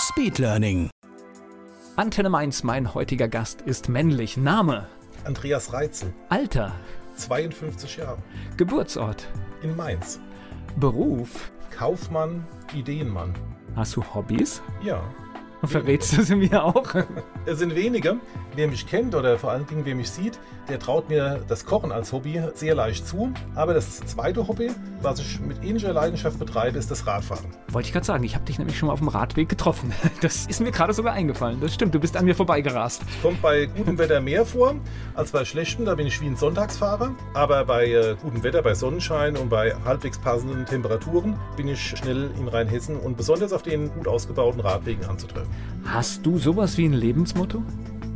[0.00, 0.88] Speedlearning.
[1.96, 4.38] Antenne Mainz, mein heutiger Gast ist männlich.
[4.38, 4.86] Name,
[5.24, 6.72] Andreas Reitzel, Alter,
[7.16, 8.16] 52 Jahre,
[8.56, 9.28] Geburtsort,
[9.62, 10.18] in Mainz.
[10.76, 11.52] Beruf.
[11.70, 13.34] Kaufmann, Ideenmann.
[13.76, 14.62] Hast du Hobbys?
[14.82, 15.02] Ja.
[15.64, 16.94] Verrätst du sie mir auch?
[17.44, 18.16] Es sind wenige.
[18.56, 21.92] Wer mich kennt oder vor allen Dingen wer mich sieht, der traut mir das Kochen
[21.92, 23.32] als Hobby sehr leicht zu.
[23.54, 24.70] Aber das zweite Hobby,
[25.02, 27.46] was ich mit ähnlicher Leidenschaft betreibe, ist das Radfahren.
[27.68, 29.92] Wollte ich gerade sagen, ich habe dich nämlich schon mal auf dem Radweg getroffen.
[30.20, 31.60] Das ist mir gerade sogar eingefallen.
[31.60, 33.02] Das stimmt, du bist an mir vorbeigerast.
[33.22, 34.74] Kommt bei gutem Wetter mehr vor
[35.14, 35.86] als bei schlechtem.
[35.86, 37.14] Da bin ich wie ein Sonntagsfahrer.
[37.32, 42.30] Aber bei äh, gutem Wetter, bei Sonnenschein und bei halbwegs passenden Temperaturen bin ich schnell
[42.38, 45.50] in Rheinhessen und besonders auf den gut ausgebauten Radwegen anzutreffen.
[45.86, 47.62] Hast du sowas wie ein Lebensmotto?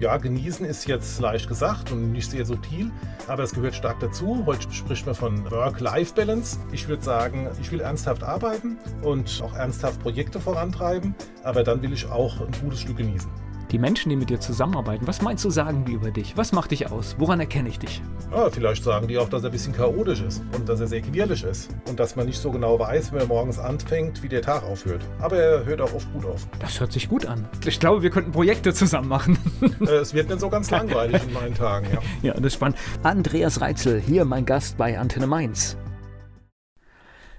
[0.01, 2.91] Ja, genießen ist jetzt leicht gesagt und nicht sehr subtil,
[3.29, 4.43] aber es gehört stark dazu.
[4.45, 6.59] Heute spricht man von Work-Life-Balance.
[6.73, 11.93] Ich würde sagen, ich will ernsthaft arbeiten und auch ernsthaft Projekte vorantreiben, aber dann will
[11.93, 13.31] ich auch ein gutes Stück genießen.
[13.71, 16.37] Die Menschen, die mit dir zusammenarbeiten, was meinst du, sagen die über dich?
[16.37, 17.17] Was macht dich aus?
[17.19, 18.03] Woran erkenne ich dich?
[18.31, 21.01] Ja, vielleicht sagen die auch, dass er ein bisschen chaotisch ist und dass er sehr
[21.01, 24.43] quirlig ist und dass man nicht so genau weiß, wenn er morgens anfängt, wie der
[24.43, 25.03] Tag aufhört.
[25.21, 26.47] Aber er hört auch oft gut auf.
[26.59, 27.49] Das hört sich gut an.
[27.65, 29.39] Ich glaube, wir könnten Projekte zusammen machen.
[29.85, 32.01] Äh, es wird nicht so ganz langweilig in meinen Tagen, ja.
[32.23, 32.79] Ja, das ist spannend.
[33.03, 35.77] Andreas Reitzel, hier mein Gast bei Antenne Mainz.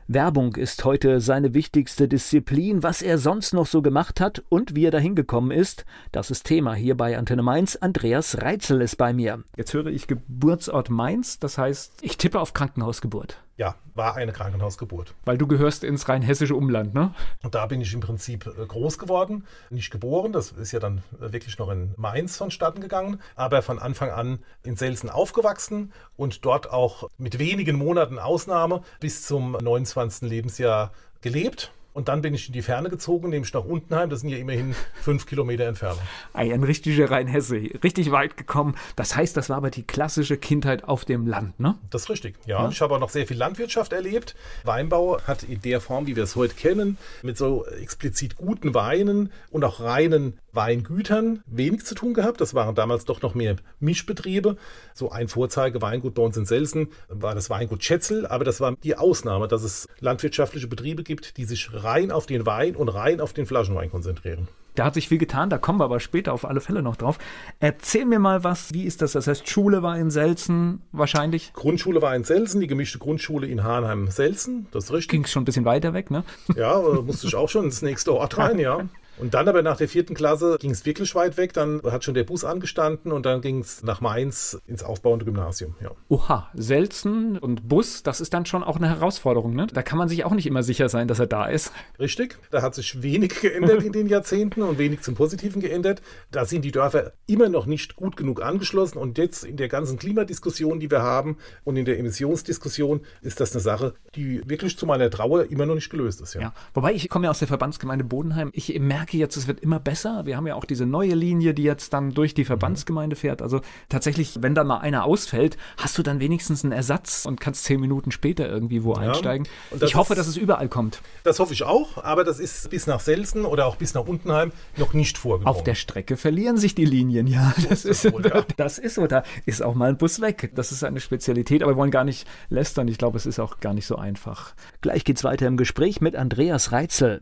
[0.08, 2.84] Werbung ist heute seine wichtigste Disziplin.
[2.84, 6.44] Was er sonst noch so gemacht hat und wie er dahin gekommen ist, das ist
[6.44, 7.76] Thema hier bei Antenne Mainz.
[7.76, 9.44] Andreas Reitzel ist bei mir.
[9.58, 13.40] Jetzt höre ich Geburtsort Mainz, das heißt, ich tippe auf Krankenhausgeburt.
[13.58, 15.16] Ja, war eine Krankenhausgeburt.
[15.24, 17.14] Weil du gehörst ins rheinhessische Umland, ne?
[17.42, 21.04] Und da bin ich im Prinzip äh, groß geworden, nicht geboren, das ist ja dann
[21.22, 26.44] äh, wirklich noch in Mainz vonstatten gegangen, aber von Anfang an in Selsen aufgewachsen und
[26.44, 30.30] dort auch mit wenigen Monaten Ausnahme bis zum 29.
[30.30, 31.72] Lebensjahr gelebt.
[31.96, 34.10] Und dann bin ich in die Ferne gezogen, nämlich nach Untenheim.
[34.10, 36.02] Das sind ja immerhin fünf Kilometer Entfernung.
[36.34, 38.76] Ei, ein richtiger Rheinhesse, richtig weit gekommen.
[38.98, 41.76] Das heißt, das war aber die klassische Kindheit auf dem Land, ne?
[41.92, 42.64] Das ist richtig, ja.
[42.64, 42.70] ja.
[42.70, 44.36] Ich habe auch noch sehr viel Landwirtschaft erlebt.
[44.66, 49.32] Weinbau hat in der Form, wie wir es heute kennen, mit so explizit guten Weinen
[49.50, 52.42] und auch reinen Weingütern wenig zu tun gehabt.
[52.42, 54.58] Das waren damals doch noch mehr Mischbetriebe.
[54.94, 58.98] So ein Vorzeige-Weingut bei uns in Selsen war das Weingut Schätzel, aber das war die
[58.98, 63.34] Ausnahme, dass es landwirtschaftliche Betriebe gibt, die sich rein auf den Wein und rein auf
[63.34, 64.48] den Flaschenwein konzentrieren.
[64.76, 67.18] Da hat sich viel getan, da kommen wir aber später auf alle Fälle noch drauf.
[67.60, 69.14] Erzähl mir mal was, wie ist das?
[69.14, 71.54] Das heißt, Schule war in Selzen wahrscheinlich?
[71.54, 75.10] Grundschule war in Selzen, die gemischte Grundschule in Hahnheim-Selzen, das ist richtig.
[75.10, 76.26] Ging schon ein bisschen weiter weg, ne?
[76.58, 78.82] Ja, musste ich auch schon ins nächste Ort rein, ja.
[79.18, 81.54] Und dann aber nach der vierten Klasse ging es wirklich weit weg.
[81.54, 85.76] Dann hat schon der Bus angestanden und dann ging es nach Mainz ins aufbauende Gymnasium.
[85.82, 85.92] Ja.
[86.10, 89.56] Oha, Selzen und Bus, das ist dann schon auch eine Herausforderung.
[89.56, 89.68] Ne?
[89.68, 91.72] Da kann man sich auch nicht immer sicher sein, dass er da ist.
[92.00, 96.02] Richtig, da hat sich wenig geändert in den Jahrzehnten und wenig zum Positiven geändert.
[96.32, 98.98] Da sind die Dörfer immer noch nicht gut genug angeschlossen.
[98.98, 103.54] Und jetzt in der ganzen Klimadiskussion, die wir haben und in der Emissionsdiskussion, ist das
[103.54, 106.34] eine Sache, die wirklich zu meiner Trauer immer noch nicht gelöst ist.
[106.34, 106.54] Ja, ja.
[106.74, 108.52] wobei ich komme ja aus der Verbandsgemeinde Bodenheim.
[108.54, 110.26] Ich merke, merke jetzt, es wird immer besser.
[110.26, 113.44] Wir haben ja auch diese neue Linie, die jetzt dann durch die Verbandsgemeinde fährt.
[113.44, 117.66] Also tatsächlich, wenn da mal einer ausfällt, hast du dann wenigstens einen Ersatz und kannst
[117.66, 119.02] zehn Minuten später irgendwie wo ja.
[119.02, 119.48] einsteigen.
[119.80, 121.04] Ich hoffe, ist, dass es überall kommt.
[121.24, 124.52] Das hoffe ich auch, aber das ist bis nach Selsen oder auch bis nach Untenheim
[124.76, 125.56] noch nicht vorgekommen.
[125.56, 127.54] Auf der Strecke verlieren sich die Linien, ja.
[127.70, 128.44] Das, ist, wohl, ja.
[128.58, 129.06] das ist so.
[129.06, 130.50] Da ist auch mal ein Bus weg.
[130.56, 132.88] Das ist eine Spezialität, aber wir wollen gar nicht lästern.
[132.88, 134.56] Ich glaube, es ist auch gar nicht so einfach.
[134.82, 137.22] Gleich geht's weiter im Gespräch mit Andreas Reitzel.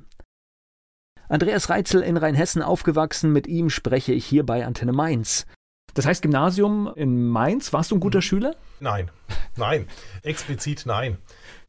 [1.33, 5.47] Andreas Reitzel in Rheinhessen aufgewachsen, mit ihm spreche ich hier bei Antenne Mainz.
[5.95, 8.55] Das heißt, Gymnasium in Mainz, warst du ein guter Schüler?
[8.79, 9.09] Nein,
[9.55, 9.87] nein,
[10.21, 11.17] explizit nein.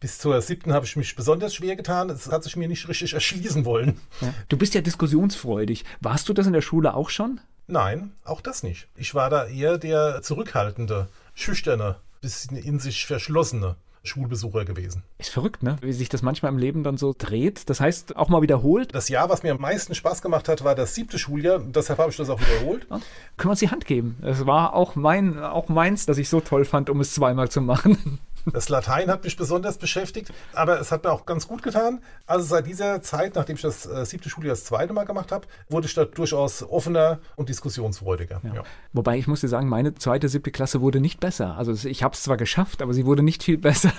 [0.00, 2.10] Bis zur siebten habe ich mich besonders schwer getan.
[2.10, 3.98] Es hat sich mir nicht richtig erschließen wollen.
[4.20, 4.34] Ja.
[4.50, 5.86] Du bist ja diskussionsfreudig.
[6.02, 7.40] Warst du das in der Schule auch schon?
[7.66, 8.88] Nein, auch das nicht.
[8.96, 13.76] Ich war da eher der zurückhaltende, schüchterne, bisschen in sich verschlossene.
[14.04, 15.02] Schulbesucher gewesen.
[15.18, 15.76] Ist verrückt, ne?
[15.80, 17.68] Wie sich das manchmal im Leben dann so dreht.
[17.68, 18.94] Das heißt, auch mal wiederholt.
[18.94, 21.58] Das Jahr, was mir am meisten Spaß gemacht hat, war das siebte Schuljahr.
[21.58, 22.86] Deshalb habe ich das auch wiederholt.
[22.90, 23.00] Ja.
[23.36, 24.18] Können wir uns die Hand geben?
[24.22, 27.60] Es war auch, mein, auch meins, das ich so toll fand, um es zweimal zu
[27.60, 28.20] machen.
[28.52, 32.00] Das Latein hat mich besonders beschäftigt, aber es hat mir auch ganz gut getan.
[32.26, 35.46] Also seit dieser Zeit, nachdem ich das äh, siebte Schuljahr das zweite Mal gemacht habe,
[35.68, 38.40] wurde ich da durchaus offener und diskussionsfreudiger.
[38.44, 38.54] Ja.
[38.54, 38.62] Ja.
[38.92, 41.56] Wobei ich muss dir sagen, meine zweite, siebte Klasse wurde nicht besser.
[41.56, 43.92] Also ich habe es zwar geschafft, aber sie wurde nicht viel besser.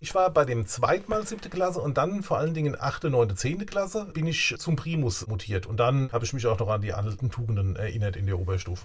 [0.00, 3.34] ich war bei dem zweiten Mal siebte Klasse und dann vor allen Dingen achte, neunte,
[3.34, 5.66] zehnte Klasse bin ich zum Primus mutiert.
[5.66, 8.84] Und dann habe ich mich auch noch an die alten Tugenden erinnert in der Oberstufe.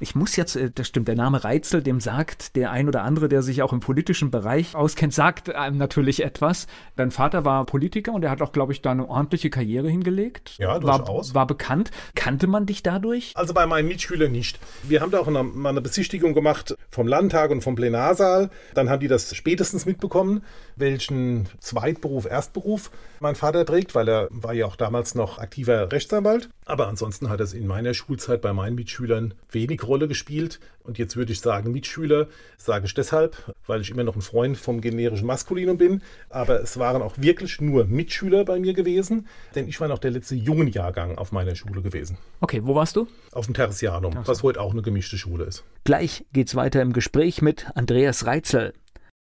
[0.00, 3.28] Ich muss jetzt, äh, das stimmt, der Name Reitzel, dem sagt der ein oder andere,
[3.28, 6.66] der sich auch im politischen Bereich auskennt, sagt einem natürlich etwas.
[6.96, 10.56] Dein Vater war Politiker und er hat auch, glaube ich, da eine ordentliche Karriere hingelegt.
[10.58, 11.34] Ja, durchaus.
[11.34, 11.90] War, war bekannt.
[12.14, 13.32] Kannte man dich dadurch?
[13.34, 14.58] Also bei meinen Mitschülern nicht.
[14.82, 18.50] Wir haben da auch eine, mal eine Besichtigung gemacht vom Landtag und vom Plenarsaal.
[18.74, 20.42] Dann haben die das spätestens mitbekommen,
[20.78, 22.90] welchen Zweitberuf, Erstberuf
[23.20, 26.48] mein Vater trägt, weil er war ja auch damals noch aktiver Rechtsanwalt.
[26.64, 30.60] Aber ansonsten hat es in meiner Schulzeit bei meinen Mitschülern wenig Rolle gespielt.
[30.82, 34.56] Und jetzt würde ich sagen, Mitschüler sage ich deshalb, weil ich immer noch ein Freund
[34.56, 36.02] vom generischen Maskulinum bin.
[36.30, 40.12] Aber es waren auch wirklich nur Mitschüler bei mir gewesen, denn ich war noch der
[40.12, 42.16] letzte jungen Jahrgang auf meiner Schule gewesen.
[42.40, 43.08] Okay, wo warst du?
[43.32, 44.26] Auf dem Tertianum, so.
[44.26, 45.64] was heute auch eine gemischte Schule ist.
[45.84, 48.72] Gleich geht's weiter im Gespräch mit Andreas Reitzel.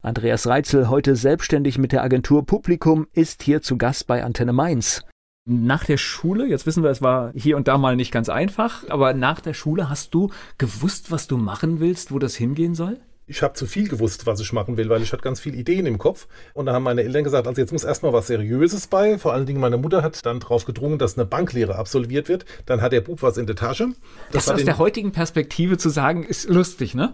[0.02, 5.04] Andreas Reitzel, heute selbstständig mit der Agentur Publikum, ist hier zu Gast bei Antenne Mainz.
[5.46, 8.88] Nach der Schule, jetzt wissen wir, es war hier und da mal nicht ganz einfach,
[8.88, 13.02] aber nach der Schule hast du gewusst, was du machen willst, wo das hingehen soll?
[13.30, 15.86] Ich habe zu viel gewusst, was ich machen will, weil ich hatte ganz viele Ideen
[15.86, 16.28] im Kopf.
[16.54, 19.20] Und da haben meine Eltern gesagt, also jetzt muss erstmal was Seriöses bei.
[19.20, 22.46] Vor allen Dingen meine Mutter hat dann darauf gedrungen, dass eine Banklehre absolviert wird.
[22.66, 23.90] Dann hat der Bub was in der Tasche.
[24.32, 27.14] Das, das aus der heutigen Perspektive zu sagen, ist lustig, ne?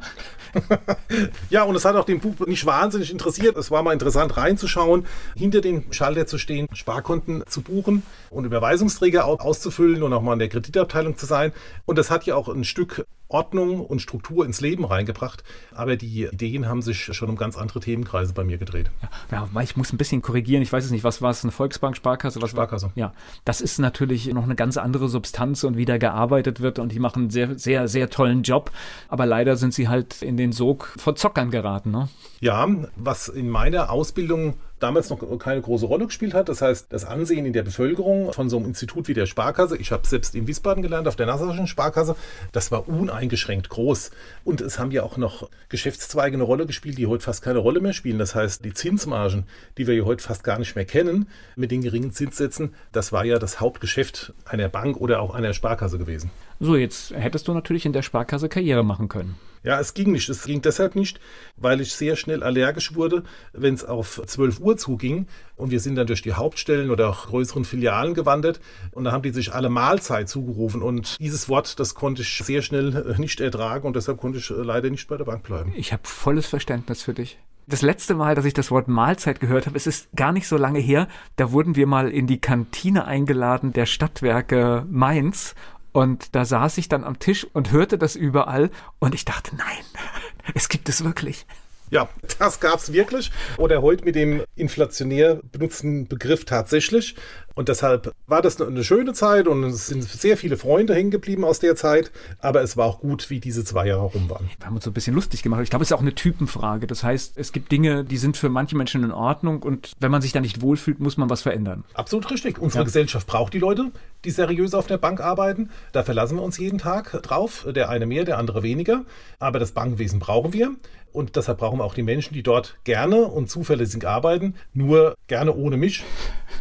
[1.50, 3.58] ja, und es hat auch den Bub nicht wahnsinnig interessiert.
[3.58, 9.26] Es war mal interessant reinzuschauen, hinter dem Schalter zu stehen, Sparkonten zu buchen und Überweisungsträger
[9.26, 11.52] auszufüllen und auch mal in der Kreditabteilung zu sein.
[11.86, 15.44] Und das hat ja auch ein Stück Ordnung und Struktur ins Leben reingebracht.
[15.74, 18.92] Aber die Ideen haben sich schon um ganz andere Themenkreise bei mir gedreht.
[19.32, 20.62] Ja, ja ich muss ein bisschen korrigieren.
[20.62, 21.44] Ich weiß es nicht, was war es?
[21.44, 22.42] Eine Volksbank, Sparkasse?
[22.42, 22.88] Was Sparkasse.
[22.88, 22.92] War?
[22.96, 23.14] Ja,
[23.44, 27.00] das ist natürlich noch eine ganz andere Substanz und wie da gearbeitet wird und die
[27.00, 28.72] machen einen sehr, sehr, sehr tollen Job.
[29.08, 31.92] Aber leider sind sie halt in den Sog vor Zockern geraten.
[31.92, 32.10] Ne?
[32.40, 34.56] Ja, was in meiner Ausbildung
[34.86, 36.48] damals noch keine große Rolle gespielt hat.
[36.48, 39.92] Das heißt, das Ansehen in der Bevölkerung von so einem Institut wie der Sparkasse, ich
[39.92, 42.16] habe selbst in Wiesbaden gelernt, auf der Nassauischen Sparkasse,
[42.52, 44.12] das war uneingeschränkt groß.
[44.44, 47.82] Und es haben ja auch noch Geschäftszweige eine Rolle gespielt, die heute fast keine Rolle
[47.82, 48.20] mehr spielen.
[48.20, 49.46] Das heißt, die Zinsmargen,
[49.78, 53.40] die wir heute fast gar nicht mehr kennen, mit den geringen Zinssätzen, das war ja
[53.40, 56.30] das Hauptgeschäft einer Bank oder auch einer Sparkasse gewesen.
[56.60, 59.36] So, jetzt hättest du natürlich in der Sparkasse Karriere machen können.
[59.66, 60.30] Ja, es ging nicht.
[60.30, 61.20] Es ging deshalb nicht,
[61.58, 65.26] weil ich sehr schnell allergisch wurde, wenn es auf 12 Uhr zuging.
[65.56, 68.60] Und wir sind dann durch die Hauptstellen oder auch größeren Filialen gewandert.
[68.92, 70.84] Und da haben die sich alle Mahlzeit zugerufen.
[70.84, 73.88] Und dieses Wort, das konnte ich sehr schnell äh, nicht ertragen.
[73.88, 75.74] Und deshalb konnte ich äh, leider nicht bei der Bank bleiben.
[75.76, 77.40] Ich habe volles Verständnis für dich.
[77.68, 80.56] Das letzte Mal, dass ich das Wort Mahlzeit gehört habe, es ist gar nicht so
[80.56, 81.08] lange her.
[81.36, 85.56] Da wurden wir mal in die Kantine eingeladen der Stadtwerke Mainz
[85.96, 88.70] und da saß ich dann am Tisch und hörte das überall
[89.00, 89.86] und ich dachte, nein,
[90.54, 91.46] es gibt es wirklich.
[91.90, 93.32] Ja, das gab es wirklich.
[93.58, 97.16] Oder heute mit dem inflationär benutzten Begriff tatsächlich.
[97.56, 101.46] Und deshalb war das eine schöne Zeit und es sind sehr viele Freunde hängen geblieben
[101.46, 102.12] aus der Zeit.
[102.40, 104.50] Aber es war auch gut, wie diese zwei Jahre rum waren.
[104.58, 105.64] Wir haben uns so ein bisschen lustig gemacht.
[105.64, 106.86] Ich glaube, es ist auch eine Typenfrage.
[106.86, 110.22] Das heißt, es gibt Dinge, die sind für manche Menschen in Ordnung und wenn man
[110.22, 111.86] sich da nicht wohlfühlt, muss man was verändern.
[111.94, 112.60] Absolut richtig.
[112.60, 112.86] Unsere ja.
[112.86, 113.92] Gesellschaft braucht die Leute,
[114.26, 115.70] die seriös auf der Bank arbeiten.
[115.94, 117.66] Da verlassen wir uns jeden Tag drauf.
[117.74, 119.06] Der eine mehr, der andere weniger.
[119.40, 120.76] Aber das Bankenwesen brauchen wir.
[121.16, 124.56] Und deshalb brauchen wir auch die Menschen, die dort gerne und zuverlässig arbeiten.
[124.74, 126.04] Nur gerne ohne mich.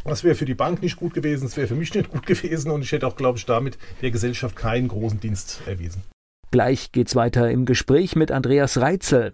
[0.04, 2.70] Das wäre für die Bank nicht gut gewesen, es wäre für mich nicht gut gewesen
[2.70, 6.02] und ich hätte auch, glaube ich, damit der Gesellschaft keinen großen Dienst erwiesen.
[6.50, 9.32] Gleich geht's weiter im Gespräch mit Andreas Reitzel.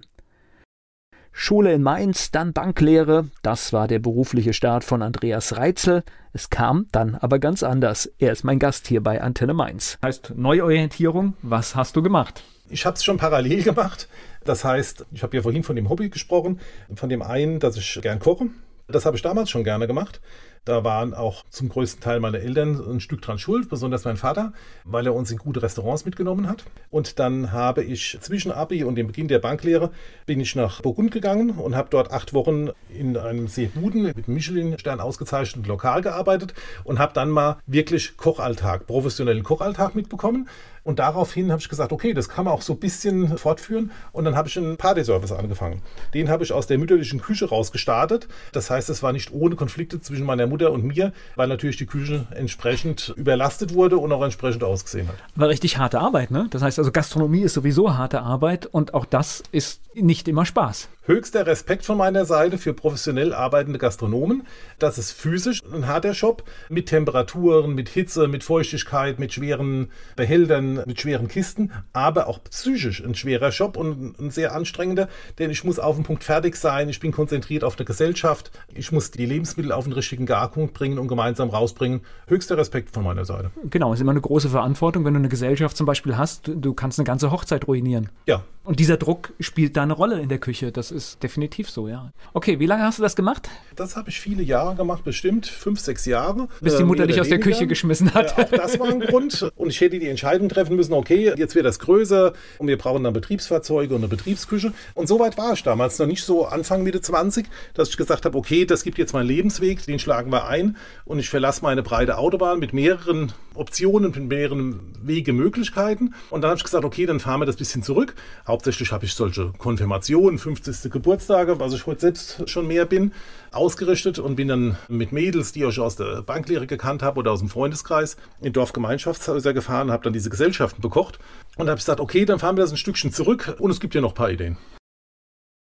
[1.33, 6.03] Schule in Mainz, dann Banklehre, das war der berufliche Start von Andreas Reitzel.
[6.33, 8.11] Es kam dann aber ganz anders.
[8.19, 9.99] Er ist mein Gast hier bei Antenne Mainz.
[10.03, 12.43] Heißt Neuorientierung, was hast du gemacht?
[12.69, 14.09] Ich habe es schon parallel gemacht.
[14.45, 16.61] Das heißt, ich habe ja vorhin von dem Hobby gesprochen,
[16.95, 18.47] von dem einen, dass ich gern koche.
[18.87, 20.21] Das habe ich damals schon gerne gemacht.
[20.67, 24.53] Da waren auch zum größten Teil meine Eltern ein Stück dran schuld, besonders mein Vater,
[24.85, 26.65] weil er uns in gute Restaurants mitgenommen hat.
[26.91, 29.91] Und dann habe ich zwischen Abi und dem Beginn der Banklehre
[30.27, 34.29] bin ich nach Burgund gegangen und habe dort acht Wochen in einem sehr guten, mit
[34.29, 36.53] Michelin-Stern ausgezeichneten Lokal gearbeitet
[36.85, 40.47] und habe dann mal wirklich Kochalltag, professionellen Kochalltag mitbekommen.
[40.83, 43.91] Und daraufhin habe ich gesagt, okay, das kann man auch so ein bisschen fortführen.
[44.13, 45.83] Und dann habe ich einen Partyservice angefangen.
[46.15, 48.29] Den habe ich aus der mütterlichen Küche rausgestartet.
[48.53, 51.87] Das heißt, es war nicht ohne Konflikte zwischen meiner Mutter und mir, weil natürlich die
[51.87, 55.15] Küche entsprechend überlastet wurde und auch entsprechend ausgesehen hat.
[55.35, 56.49] War richtig harte Arbeit, ne?
[56.51, 60.89] Das heißt also, Gastronomie ist sowieso harte Arbeit und auch das ist nicht immer Spaß.
[61.11, 64.45] Höchster Respekt von meiner Seite für professionell arbeitende Gastronomen.
[64.79, 70.85] Das ist physisch ein harter Job mit Temperaturen, mit Hitze, mit Feuchtigkeit, mit schweren Behältern,
[70.87, 75.09] mit schweren Kisten, aber auch psychisch ein schwerer Job und ein sehr anstrengender,
[75.41, 78.93] denn ich muss auf den Punkt fertig sein, ich bin konzentriert auf eine Gesellschaft, ich
[78.93, 82.03] muss die Lebensmittel auf den richtigen Garpunkt bringen und gemeinsam rausbringen.
[82.29, 83.51] Höchster Respekt von meiner Seite.
[83.65, 87.01] Genau, ist immer eine große Verantwortung, wenn du eine Gesellschaft zum Beispiel hast, du kannst
[87.01, 88.11] eine ganze Hochzeit ruinieren.
[88.27, 88.45] Ja.
[88.63, 90.71] Und dieser Druck spielt da eine Rolle in der Küche.
[90.71, 92.13] Das ist definitiv so, ja.
[92.35, 93.49] Okay, wie lange hast du das gemacht?
[93.75, 96.47] Das habe ich viele Jahre gemacht, bestimmt fünf, sechs Jahre.
[96.61, 98.37] Bis die äh, Mutter dich aus der Küche geschmissen hat.
[98.37, 99.51] Ja, auch das war ein Grund.
[99.57, 103.03] Und ich hätte die Entscheidung treffen müssen, okay, jetzt wird das größer und wir brauchen
[103.03, 104.75] dann Betriebsfahrzeuge und eine Betriebsküche.
[104.95, 108.27] Und so weit war ich damals noch nicht so Anfang, Mitte 20, dass ich gesagt
[108.27, 110.77] habe, okay, das gibt jetzt meinen Lebensweg, den schlagen wir ein
[111.07, 116.15] und ich verlasse meine breite Autobahn mit mehreren Optionen, mit mehreren Wegemöglichkeiten.
[116.29, 118.15] Und dann habe ich gesagt, okay, dann fahren wir das bisschen zurück.
[118.51, 120.91] Hauptsächlich habe ich solche Konfirmationen, 50.
[120.91, 123.13] Geburtstage, was ich heute selbst schon mehr bin,
[123.53, 127.39] ausgerichtet und bin dann mit Mädels, die ich aus der Banklehre gekannt habe oder aus
[127.39, 131.21] dem Freundeskreis, in Dorfgemeinschaftshäuser gefahren, habe dann diese Gesellschaften bekocht
[131.59, 134.01] und habe gesagt, okay, dann fahren wir das ein Stückchen zurück und es gibt ja
[134.01, 134.59] noch ein paar Ideen.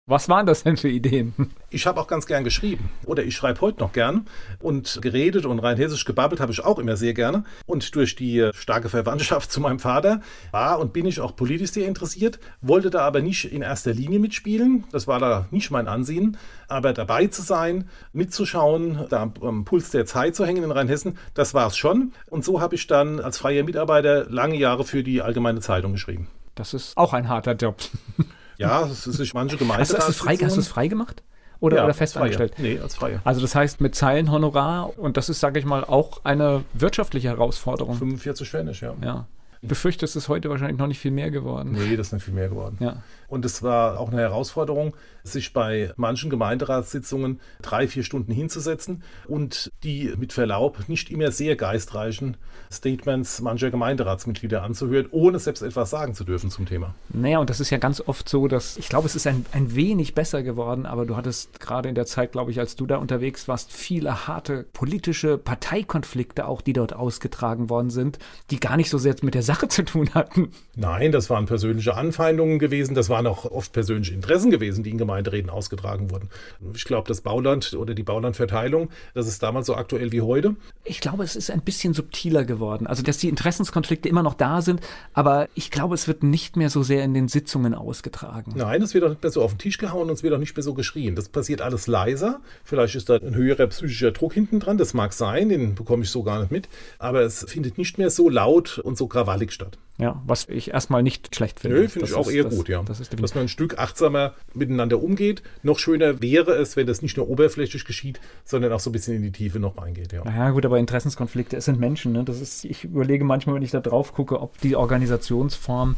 [0.07, 1.33] Was waren das denn für Ideen?
[1.71, 2.91] Ich habe auch ganz gern geschrieben.
[3.07, 4.27] Oder ich schreibe heute noch gern.
[4.59, 7.43] Und geredet und rein hessisch gebabbelt habe ich auch immer sehr gerne.
[7.65, 10.21] Und durch die starke Verwandtschaft zu meinem Vater
[10.51, 14.19] war und bin ich auch politisch sehr interessiert, wollte da aber nicht in erster Linie
[14.19, 14.83] mitspielen.
[14.91, 16.37] Das war da nicht mein Ansehen.
[16.67, 21.55] Aber dabei zu sein, mitzuschauen, da am Puls der Zeit zu hängen in Rheinhessen, das
[21.55, 22.13] war es schon.
[22.29, 26.27] Und so habe ich dann als freier Mitarbeiter lange Jahre für die Allgemeine Zeitung geschrieben.
[26.53, 27.77] Das ist auch ein harter Job.
[28.57, 29.81] Ja, es ist manche Gemeinde.
[29.81, 31.23] Hast, hast du es frei, hast gemacht?
[31.59, 32.53] Oder, ja, oder fest angestellt?
[32.57, 33.21] Nee, als Freier.
[33.23, 37.95] Also das heißt mit Zeilenhonorar und das ist, sage ich mal, auch eine wirtschaftliche Herausforderung.
[37.95, 38.93] 45 Pfennig, ja.
[39.01, 39.27] Ja.
[39.61, 41.71] Befürchte, es ist heute wahrscheinlich noch nicht viel mehr geworden.
[41.71, 42.77] Nee, das ist nicht viel mehr geworden.
[42.79, 42.97] Ja.
[43.27, 49.71] Und es war auch eine Herausforderung, sich bei manchen Gemeinderatssitzungen drei, vier Stunden hinzusetzen und
[49.83, 52.37] die mit Verlaub nicht immer sehr geistreichen
[52.71, 56.93] Statements mancher Gemeinderatsmitglieder anzuhören, ohne selbst etwas sagen zu dürfen zum Thema.
[57.09, 59.75] Naja, und das ist ja ganz oft so, dass ich glaube, es ist ein, ein
[59.75, 62.97] wenig besser geworden, aber du hattest gerade in der Zeit, glaube ich, als du da
[62.97, 68.19] unterwegs warst, viele harte politische Parteikonflikte auch, die dort ausgetragen worden sind,
[68.51, 70.51] die gar nicht so sehr mit der Sache zu tun hatten.
[70.75, 74.97] Nein, das waren persönliche Anfeindungen gewesen, das waren auch oft persönliche Interessen gewesen, die in
[74.97, 76.29] Gemeinderäten ausgetragen wurden.
[76.73, 80.55] Ich glaube, das Bauland oder die Baulandverteilung, das ist damals so aktuell wie heute.
[80.83, 82.87] Ich glaube, es ist ein bisschen subtiler geworden.
[82.87, 84.81] Also, dass die Interessenskonflikte immer noch da sind,
[85.13, 88.53] aber ich glaube, es wird nicht mehr so sehr in den Sitzungen ausgetragen.
[88.55, 90.39] Nein, es wird auch nicht mehr so auf den Tisch gehauen und es wird auch
[90.39, 91.15] nicht mehr so geschrien.
[91.15, 92.39] Das passiert alles leiser.
[92.63, 96.09] Vielleicht ist da ein höherer psychischer Druck hinten dran, das mag sein, den bekomme ich
[96.09, 99.77] so gar nicht mit, aber es findet nicht mehr so laut und so krawallig statt.
[99.97, 101.77] Ja, was ich erstmal nicht schlecht finde.
[101.77, 102.83] Nö, finde ich auch eher das, gut, ja.
[102.83, 105.41] Das Dass man ein Stück achtsamer miteinander umgeht.
[105.63, 109.15] Noch schöner wäre es, wenn das nicht nur oberflächlich geschieht, sondern auch so ein bisschen
[109.15, 110.23] in die Tiefe noch reingeht, ja.
[110.25, 112.25] Naja, gut, aber Interessenskonflikte, es sind Menschen, ne?
[112.25, 115.95] Das ist, ich überlege manchmal, wenn ich da drauf gucke, ob die Organisationsform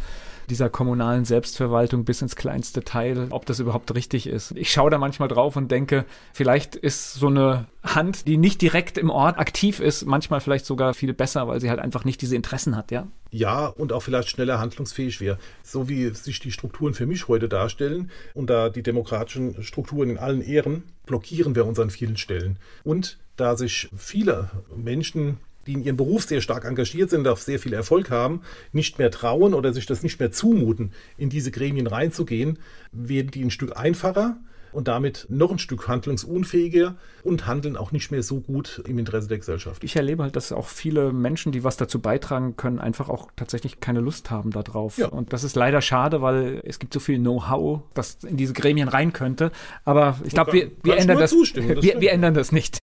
[0.49, 4.51] dieser kommunalen Selbstverwaltung bis ins kleinste Teil, ob das überhaupt richtig ist.
[4.55, 8.97] Ich schaue da manchmal drauf und denke, vielleicht ist so eine Hand, die nicht direkt
[8.97, 12.35] im Ort aktiv ist, manchmal vielleicht sogar viel besser, weil sie halt einfach nicht diese
[12.35, 13.07] Interessen hat, ja?
[13.29, 15.37] Ja, und auch vielleicht schneller handlungsfähig wäre.
[15.63, 20.17] So wie sich die Strukturen für mich heute darstellen und da die demokratischen Strukturen in
[20.17, 22.57] allen Ehren, blockieren wir uns an vielen Stellen.
[22.83, 27.59] Und da sich viele Menschen die in ihrem Beruf sehr stark engagiert sind, auch sehr
[27.59, 31.87] viel Erfolg haben, nicht mehr trauen oder sich das nicht mehr zumuten, in diese Gremien
[31.87, 32.59] reinzugehen,
[32.91, 34.37] werden die ein Stück einfacher
[34.71, 39.27] und damit noch ein Stück handlungsunfähiger und handeln auch nicht mehr so gut im Interesse
[39.27, 39.83] der Gesellschaft.
[39.83, 43.79] Ich erlebe halt, dass auch viele Menschen, die was dazu beitragen können, einfach auch tatsächlich
[43.79, 44.97] keine Lust haben darauf.
[44.97, 45.07] Ja.
[45.07, 48.87] Und das ist leider schade, weil es gibt so viel Know-how, das in diese Gremien
[48.87, 49.51] rein könnte.
[49.83, 52.79] Aber ich glaube, wir, wir, ändern das, das wir, wir ändern das nicht.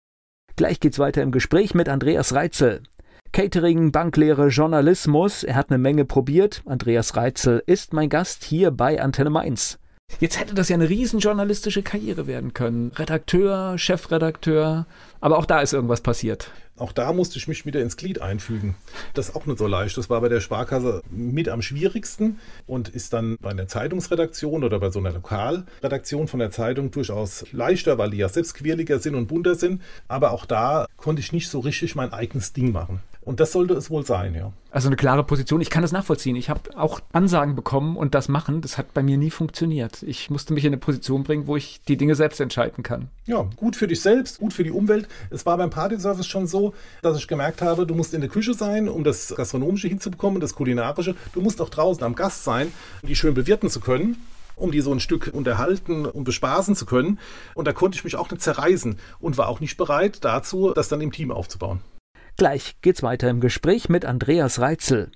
[0.56, 2.84] Gleich geht's weiter im Gespräch mit Andreas Reitzel.
[3.32, 5.44] Catering, Banklehre, Journalismus.
[5.44, 6.62] Er hat eine Menge probiert.
[6.68, 9.80] Andreas Reitzel ist mein Gast hier bei Antenne Mainz.
[10.20, 12.92] Jetzt hätte das ja eine riesen journalistische Karriere werden können.
[12.96, 14.86] Redakteur, Chefredakteur.
[15.20, 16.52] Aber auch da ist irgendwas passiert.
[16.76, 18.76] Auch da musste ich mich wieder ins Glied einfügen.
[19.14, 19.96] Das ist auch nicht so leicht.
[19.96, 24.80] Das war bei der Sparkasse mit am schwierigsten und ist dann bei einer Zeitungsredaktion oder
[24.80, 29.14] bei so einer Lokalredaktion von der Zeitung durchaus leichter, weil die ja selbst quirliger sind
[29.14, 29.84] und bunter sind.
[30.08, 33.02] Aber auch da konnte ich nicht so richtig mein eigenes Ding machen.
[33.26, 34.52] Und das sollte es wohl sein, ja.
[34.70, 35.62] Also eine klare Position.
[35.62, 36.36] Ich kann das nachvollziehen.
[36.36, 38.62] Ich habe auch Ansagen bekommen und das machen.
[38.62, 40.04] Das hat bei mir nie funktioniert.
[40.04, 43.08] Ich musste mich in eine Position bringen, wo ich die Dinge selbst entscheiden kann.
[43.26, 45.08] Ja, gut für dich selbst, gut für die Umwelt.
[45.30, 48.54] Es war beim Partyservice schon so, dass ich gemerkt habe, du musst in der Küche
[48.54, 51.16] sein, um das Gastronomische hinzubekommen, das Kulinarische.
[51.34, 54.18] Du musst auch draußen am Gast sein, um die schön bewirten zu können.
[54.56, 57.18] um die so ein Stück unterhalten und bespaßen zu können.
[57.56, 60.90] Und da konnte ich mich auch nicht zerreißen und war auch nicht bereit dazu, das
[60.90, 61.80] dann im Team aufzubauen.
[62.36, 65.12] Gleich geht's weiter im Gespräch mit Andreas Reitzel.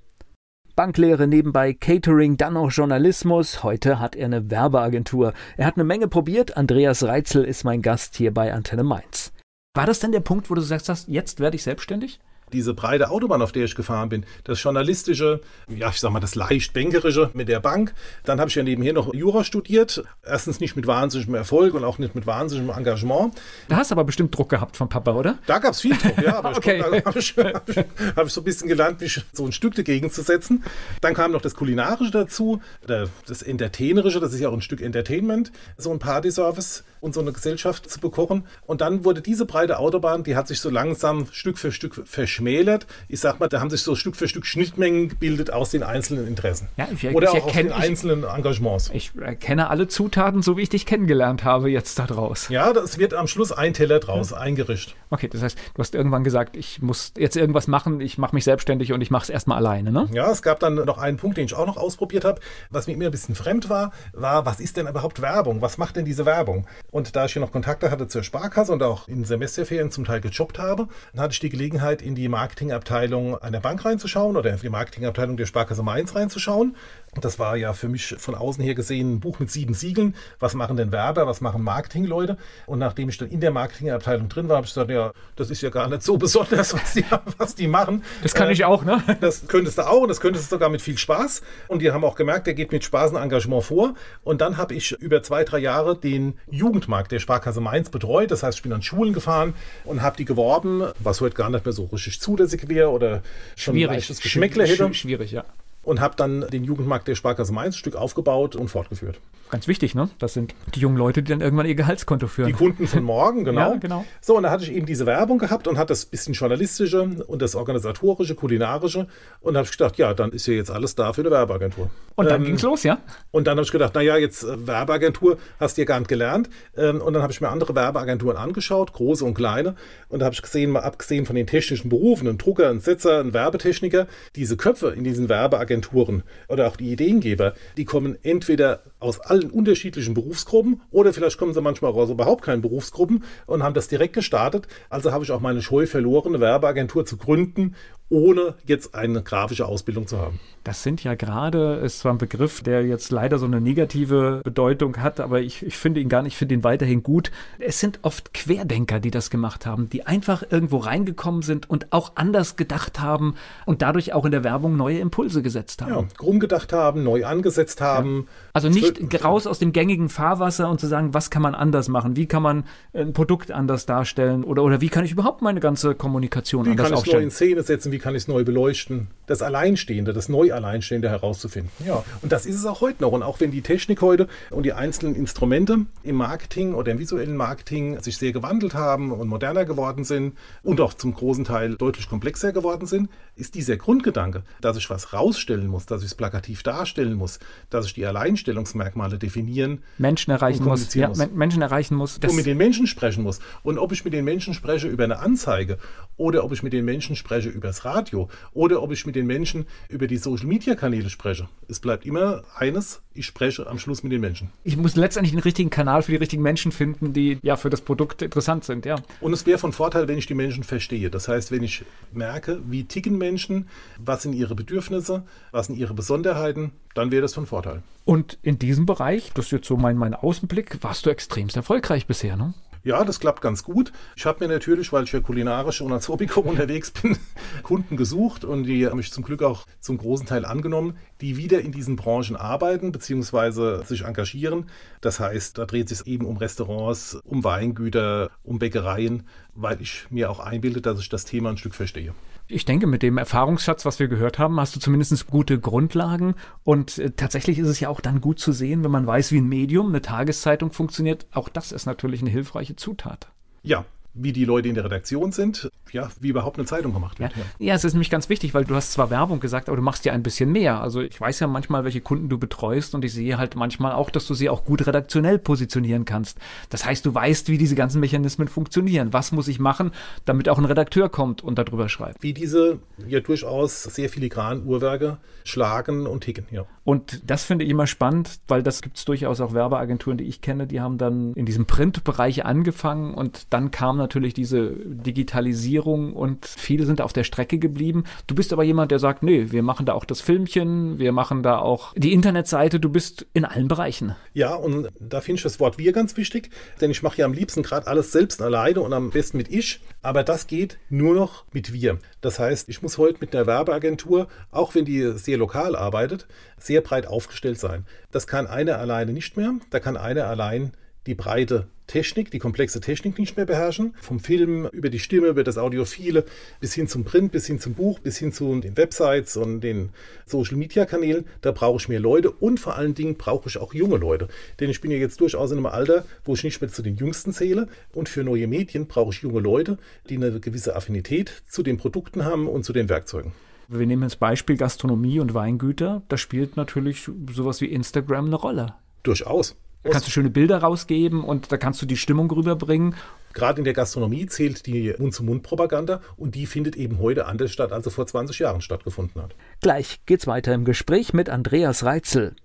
[0.76, 3.64] Banklehre nebenbei Catering, dann auch Journalismus.
[3.64, 5.34] Heute hat er eine Werbeagentur.
[5.58, 6.56] Er hat eine Menge probiert.
[6.56, 9.34] Andreas Reitzel ist mein Gast hier bei Antenne Mainz.
[9.74, 12.20] War das denn der Punkt, wo du sagst, jetzt werde ich selbstständig?
[12.54, 16.36] Diese breite Autobahn, auf der ich gefahren bin, das journalistische, ja, ich sag mal, das
[16.36, 17.94] leicht bankerische mit der Bank.
[18.24, 20.04] Dann habe ich ja nebenher noch Jura studiert.
[20.24, 23.34] Erstens nicht mit wahnsinnigem Erfolg und auch nicht mit wahnsinnigem Engagement.
[23.68, 25.38] Da hast du aber bestimmt Druck gehabt vom Papa, oder?
[25.46, 26.38] Da gab es viel Druck, ja.
[26.38, 26.80] Aber okay.
[26.80, 27.78] da habe ich, hab ich,
[28.16, 30.64] hab ich, so ein bisschen gelernt, mich so ein Stück dagegen zu setzen.
[31.02, 35.52] Dann kam noch das Kulinarische dazu, das Entertainerische, das ist ja auch ein Stück Entertainment,
[35.78, 38.46] so ein Partyservice und so eine Gesellschaft zu bekochen.
[38.66, 42.02] Und dann wurde diese breite Autobahn, die hat sich so langsam Stück für Stück
[42.38, 42.86] verschmälert.
[43.08, 46.28] Ich sag mal, da haben sich so Stück für Stück Schnittmengen gebildet aus den einzelnen
[46.28, 46.68] Interessen.
[46.78, 48.90] Ja, ich, Oder ich auch erkenne, aus den einzelnen Engagements.
[48.94, 52.50] Ich erkenne alle Zutaten, so wie ich dich kennengelernt habe, jetzt da draus.
[52.50, 54.38] Ja, das wird am Schluss ein Teller draus, ja.
[54.38, 54.96] ein Gericht.
[55.10, 58.44] Okay, das heißt, du hast irgendwann gesagt, ich muss jetzt irgendwas machen, ich mache mich
[58.44, 60.08] selbstständig und ich mache es erstmal alleine, ne?
[60.12, 62.94] Ja, es gab dann noch einen Punkt, den ich auch noch ausprobiert habe, was mir
[62.94, 65.62] immer ein bisschen fremd war, war, was ist denn überhaupt Werbung?
[65.62, 66.68] Was macht denn diese Werbung?
[66.92, 70.22] Und da ich hier noch Kontakte hatte zur Sparkasse und auch in Semesterferien zum Teil
[70.22, 74.60] gejobbt habe, dann hatte ich die Gelegenheit, in die Marketingabteilung einer Bank reinzuschauen oder in
[74.60, 76.76] die Marketingabteilung der Sparkasse Mainz reinzuschauen.
[77.22, 80.16] Das war ja für mich von außen her gesehen ein Buch mit sieben Siegeln.
[80.40, 82.38] Was machen denn Werber, was machen Marketingleute?
[82.66, 85.62] Und nachdem ich dann in der Marketingabteilung drin war, habe ich gesagt, ja, das ist
[85.62, 87.06] ja gar nicht so besonders, was die,
[87.38, 88.04] was die machen.
[88.24, 89.04] Das kann äh, ich auch, ne?
[89.22, 91.42] Das könntest du auch und das könntest du sogar mit viel Spaß.
[91.68, 93.96] Und die haben auch gemerkt, der geht mit Spaß und Engagement vor.
[94.24, 98.32] Und dann habe ich über zwei, drei Jahre den Jugendmarkt der Sparkasse Mainz betreut.
[98.32, 101.66] Das heißt, ich bin an Schulen gefahren und habe die geworben, was heute gar nicht
[101.66, 103.22] mehr so richtig zulässig wäre oder
[103.56, 104.10] schon schwierig.
[104.10, 104.94] ein Geschmäckle hätte.
[104.94, 105.46] Schwierig, ja
[105.88, 109.22] und habe dann den Jugendmarkt der Sparkasse Mainz Stück aufgebaut und fortgeführt.
[109.50, 110.10] Ganz wichtig, ne?
[110.20, 112.48] Das sind die jungen Leute, die dann irgendwann ihr Gehaltskonto führen.
[112.48, 113.72] Die Kunden von morgen, genau.
[113.72, 114.06] ja, genau.
[114.22, 117.42] So, und da hatte ich eben diese Werbung gehabt und hatte das bisschen journalistische und
[117.42, 119.08] das organisatorische, kulinarische
[119.40, 121.90] und habe ich gedacht, ja, dann ist ja jetzt alles da für eine Werbeagentur.
[122.16, 122.98] Und dann ähm, ging's los, ja?
[123.32, 126.50] Und dann habe ich gedacht, naja, jetzt äh, Werbeagentur hast du ja gar nicht gelernt.
[126.76, 129.76] Ähm, und dann habe ich mir andere Werbeagenturen angeschaut, große und kleine.
[130.10, 133.20] Und da habe ich gesehen, mal abgesehen von den technischen Berufen, ein Drucker, ein Setzer,
[133.20, 139.20] ein Werbetechniker, diese Köpfe in diesen Werbeagenturen oder auch die Ideengeber, die kommen entweder aus
[139.20, 143.74] allen unterschiedlichen Berufsgruppen oder vielleicht kommen sie manchmal auch aus überhaupt keinen Berufsgruppen und haben
[143.74, 144.68] das direkt gestartet.
[144.90, 147.76] Also habe ich auch meine Scheu verloren, eine Werbeagentur zu gründen
[148.10, 150.40] ohne jetzt eine grafische Ausbildung zu haben.
[150.64, 154.98] Das sind ja gerade, ist zwar ein Begriff, der jetzt leider so eine negative Bedeutung
[154.98, 157.32] hat, aber ich, ich finde ihn gar nicht, ich finde ihn weiterhin gut.
[157.58, 162.14] Es sind oft Querdenker, die das gemacht haben, die einfach irgendwo reingekommen sind und auch
[162.16, 165.92] anders gedacht haben und dadurch auch in der Werbung neue Impulse gesetzt haben.
[165.92, 168.26] Ja, krumm gedacht haben, neu angesetzt haben.
[168.28, 168.34] Ja.
[168.54, 172.18] Also nicht raus aus dem gängigen Fahrwasser und zu sagen, was kann man anders machen,
[172.18, 175.96] wie kann man ein Produkt anders darstellen oder, oder wie kann ich überhaupt meine ganze
[175.96, 177.20] Kommunikation wie anders kann aufstellen.
[177.20, 181.72] Neu in Szene setzen, wie kann ich es neu beleuchten, das Alleinstehende, das Neu-Alleinstehende herauszufinden.
[181.86, 183.12] Ja, und das ist es auch heute noch.
[183.12, 187.36] Und auch wenn die Technik heute und die einzelnen Instrumente im Marketing oder im visuellen
[187.36, 192.08] Marketing sich sehr gewandelt haben und moderner geworden sind und auch zum großen Teil deutlich
[192.10, 196.64] komplexer geworden sind, ist dieser Grundgedanke, dass ich was rausstellen muss, dass ich es plakativ
[196.64, 201.28] darstellen muss, dass ich die Alleinstellungsmerkmale definieren, Menschen erreichen muss, ja, muss.
[201.32, 203.40] Menschen erreichen muss, und mit den Menschen sprechen muss.
[203.64, 205.78] Und ob ich mit den Menschen spreche über eine Anzeige
[206.16, 209.26] oder ob ich mit den Menschen spreche über das Radio oder ob ich mit den
[209.26, 211.48] Menschen über die Social-Media-Kanäle spreche.
[211.70, 214.50] Es bleibt immer eines, ich spreche am Schluss mit den Menschen.
[214.64, 217.82] Ich muss letztendlich den richtigen Kanal für die richtigen Menschen finden, die ja für das
[217.82, 218.98] Produkt interessant sind, ja.
[219.22, 221.10] Und es wäre von Vorteil, wenn ich die Menschen verstehe.
[221.10, 225.94] Das heißt, wenn ich merke, wie ticken Menschen, was sind ihre Bedürfnisse, was sind ihre
[225.94, 227.84] Besonderheiten, dann wäre das von Vorteil.
[228.06, 232.08] Und in diesem Bereich, das ist jetzt so mein, mein Außenblick, warst du extremst erfolgreich
[232.08, 232.54] bisher, ne?
[232.88, 233.92] Ja, das klappt ganz gut.
[234.16, 237.18] Ich habe mir natürlich, weil ich ja kulinarisch und als Hobbykoch unterwegs bin,
[237.62, 241.60] Kunden gesucht und die haben mich zum Glück auch zum großen Teil angenommen, die wieder
[241.60, 243.84] in diesen Branchen arbeiten bzw.
[243.84, 244.68] sich engagieren.
[245.02, 250.32] Das heißt, da dreht sich eben um Restaurants, um Weingüter, um Bäckereien, weil ich mir
[250.32, 252.14] auch einbilde, dass ich das Thema ein Stück verstehe.
[252.50, 256.36] Ich denke, mit dem Erfahrungsschatz, was wir gehört haben, hast du zumindest gute Grundlagen.
[256.64, 259.40] Und äh, tatsächlich ist es ja auch dann gut zu sehen, wenn man weiß, wie
[259.40, 261.26] ein Medium, eine Tageszeitung funktioniert.
[261.34, 263.28] Auch das ist natürlich eine hilfreiche Zutat.
[263.64, 263.84] Ja,
[264.20, 267.36] wie die Leute in der Redaktion sind, ja, wie überhaupt eine Zeitung gemacht wird.
[267.36, 267.44] Ja.
[267.60, 267.76] ja.
[267.76, 270.14] es ist nämlich ganz wichtig, weil du hast zwar Werbung gesagt, aber du machst ja
[270.14, 270.82] ein bisschen mehr.
[270.82, 274.10] Also ich weiß ja manchmal, welche Kunden du betreust und ich sehe halt manchmal auch,
[274.10, 276.40] dass du sie auch gut redaktionell positionieren kannst.
[276.70, 279.14] Das heißt, du weißt, wie diese ganzen Mechanismen funktionieren.
[279.14, 279.92] Was muss ich machen,
[280.26, 282.24] damit auch ein Redakteur kommt und darüber schreibt.
[282.24, 286.66] Wie diese ja durchaus sehr filigranen Uhrwerke schlagen und ticken, ja.
[286.88, 290.40] Und das finde ich immer spannend, weil das gibt es durchaus auch Werbeagenturen, die ich
[290.40, 296.46] kenne, die haben dann in diesem Printbereich angefangen und dann kam natürlich diese Digitalisierung und
[296.46, 298.06] viele sind auf der Strecke geblieben.
[298.28, 301.44] Du bist aber jemand, der sagt, nee, wir machen da auch das Filmchen, wir machen
[301.44, 304.16] da auch die Internetseite, du bist in allen Bereichen.
[304.32, 307.34] Ja, und da finde ich das Wort wir ganz wichtig, denn ich mache ja am
[307.34, 311.44] liebsten gerade alles selbst alleine und am besten mit ich, aber das geht nur noch
[311.52, 312.00] mit wir.
[312.22, 316.77] Das heißt, ich muss heute mit einer Werbeagentur, auch wenn die sehr lokal arbeitet, sehr
[316.82, 317.86] breit aufgestellt sein.
[318.12, 319.54] Das kann eine alleine nicht mehr.
[319.70, 320.74] Da kann eine allein
[321.08, 323.96] die breite Technik, die komplexe Technik nicht mehr beherrschen.
[324.02, 326.26] Vom Film über die Stimme, über das Audiophile
[326.60, 329.90] bis hin zum Print, bis hin zum Buch, bis hin zu den Websites und den
[330.26, 331.26] Social-Media-Kanälen.
[331.42, 334.28] Da brauche ich mehr Leute und vor allen Dingen brauche ich auch junge Leute.
[334.60, 336.98] Denn ich bin ja jetzt durchaus in einem Alter, wo ich nicht mehr zu den
[336.98, 337.70] Jüngsten zähle.
[337.94, 339.78] Und für neue Medien brauche ich junge Leute,
[340.10, 343.32] die eine gewisse Affinität zu den Produkten haben und zu den Werkzeugen.
[343.70, 346.02] Wir nehmen als Beispiel Gastronomie und Weingüter.
[346.08, 348.76] Da spielt natürlich sowas wie Instagram eine Rolle.
[349.04, 349.56] Durchaus.
[349.84, 352.96] Da kannst du schöne Bilder rausgeben und da kannst du die Stimmung rüberbringen.
[353.34, 357.86] Gerade in der Gastronomie zählt die Mund-zu-Mund-Propaganda und die findet eben heute anders statt, als
[357.86, 359.36] sie vor 20 Jahren stattgefunden hat.
[359.62, 362.36] Gleich geht's weiter im Gespräch mit Andreas Reitzel.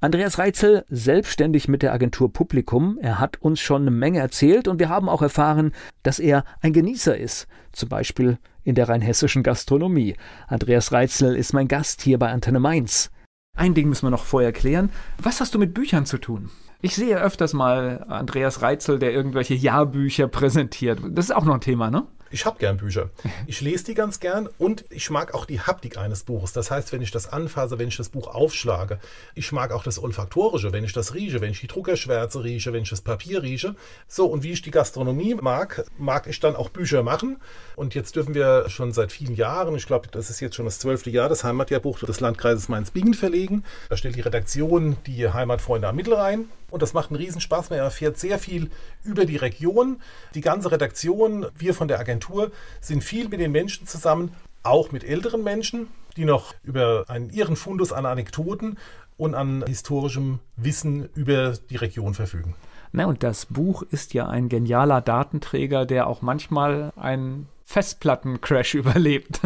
[0.00, 2.98] Andreas Reitzel, selbstständig mit der Agentur Publikum.
[3.02, 5.72] Er hat uns schon eine Menge erzählt und wir haben auch erfahren,
[6.04, 7.48] dass er ein Genießer ist.
[7.72, 10.14] Zum Beispiel in der rheinhessischen Gastronomie.
[10.46, 13.10] Andreas Reitzel ist mein Gast hier bei Antenne Mainz.
[13.56, 14.90] Ein Ding müssen wir noch vorher klären.
[15.20, 16.48] Was hast du mit Büchern zu tun?
[16.80, 21.00] Ich sehe öfters mal Andreas Reitzel, der irgendwelche Jahrbücher präsentiert.
[21.10, 22.06] Das ist auch noch ein Thema, ne?
[22.30, 23.08] Ich habe gern Bücher.
[23.46, 26.52] Ich lese die ganz gern und ich mag auch die Haptik eines Buches.
[26.52, 28.98] Das heißt, wenn ich das anfasse, wenn ich das Buch aufschlage,
[29.34, 32.82] ich mag auch das Olfaktorische, wenn ich das rieche, wenn ich die Druckerschwärze rieche, wenn
[32.82, 33.74] ich das Papier rieche.
[34.08, 37.38] So, und wie ich die Gastronomie mag, mag ich dann auch Bücher machen.
[37.76, 40.78] Und jetzt dürfen wir schon seit vielen Jahren, ich glaube, das ist jetzt schon das
[40.78, 43.64] zwölfte Jahr, das Heimatjahrbuch des Landkreises Mainz-Bingen verlegen.
[43.88, 47.70] Da stellt die Redaktion die Heimatfreunde am Mittelrhein und das macht einen Riesenspaß.
[47.70, 48.70] Man erfährt sehr viel
[49.04, 50.00] über die Region.
[50.34, 52.50] Die ganze Redaktion, wir von der Agentur,
[52.80, 57.56] sind viel mit den Menschen zusammen, auch mit älteren Menschen, die noch über einen ihren
[57.56, 58.78] Fundus an Anekdoten
[59.16, 62.54] und an historischem Wissen über die Region verfügen.
[62.92, 69.40] Na, und das Buch ist ja ein genialer Datenträger, der auch manchmal ein Festplattencrash überlebt.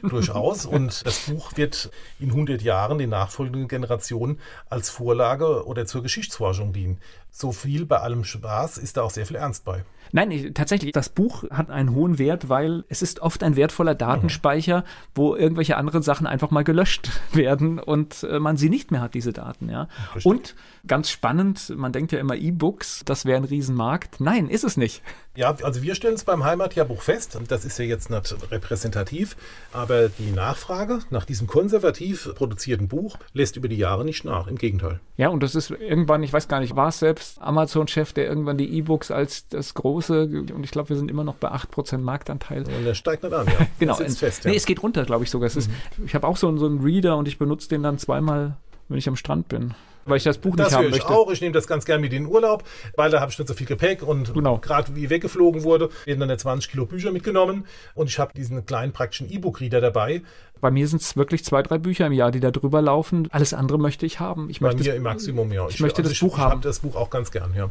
[0.00, 0.64] Durchaus.
[0.64, 6.72] Und das Buch wird in 100 Jahren den nachfolgenden Generationen als Vorlage oder zur Geschichtsforschung
[6.72, 6.98] dienen.
[7.30, 9.84] So viel bei allem Spaß ist da auch sehr viel Ernst bei.
[10.12, 13.94] Nein, ich, tatsächlich, das Buch hat einen hohen Wert, weil es ist oft ein wertvoller
[13.94, 14.84] Datenspeicher, mhm.
[15.14, 19.12] wo irgendwelche anderen Sachen einfach mal gelöscht werden und äh, man sie nicht mehr hat,
[19.12, 19.88] diese Daten, ja.
[20.24, 20.54] Und
[20.86, 24.20] ganz spannend, man denkt ja immer E-Books, das wäre ein Riesenmarkt.
[24.20, 25.02] Nein, ist es nicht.
[25.36, 29.36] Ja, also wir stellen es beim Heimatjahrbuch fest, das ist ja jetzt nicht repräsentativ,
[29.72, 34.56] aber die Nachfrage nach diesem konservativ produzierten Buch lässt über die Jahre nicht nach, im
[34.56, 35.00] Gegenteil.
[35.18, 38.56] Ja, und das ist irgendwann, ich weiß gar nicht, war es selbst Amazon-Chef, der irgendwann
[38.56, 42.64] die E-Books als das große, und ich glaube, wir sind immer noch bei 8% Marktanteil.
[42.64, 43.66] Und der steigt nicht an, ja.
[43.78, 43.94] genau.
[43.94, 44.50] Fest, ja.
[44.50, 45.46] Nee, es geht runter, glaube ich sogar.
[45.46, 46.06] Es ist, mhm.
[46.06, 48.56] ich habe auch so, so einen Reader und ich benutze den dann zweimal,
[48.88, 49.74] wenn ich am Strand bin
[50.06, 51.08] weil ich das Buch das nicht haben ich möchte.
[51.08, 51.30] auch.
[51.30, 52.64] Ich nehme das ganz gern mit in den Urlaub,
[52.96, 54.58] weil da habe ich nicht so viel Gepäck und genau.
[54.58, 58.92] gerade wie weggeflogen wurde, werden dann 20 Kilo Bücher mitgenommen und ich habe diesen kleinen
[58.92, 60.22] praktischen E-Book-Reader dabei.
[60.60, 63.28] Bei mir sind es wirklich zwei, drei Bücher im Jahr, die da drüber laufen.
[63.30, 64.48] Alles andere möchte ich haben.
[64.48, 65.68] Ich Bei möchte mir im Maximum, ja.
[65.68, 66.48] Ich, ich möchte also das ich, Buch ich haben.
[66.48, 67.68] Ich habe das Buch auch ganz gern, ja.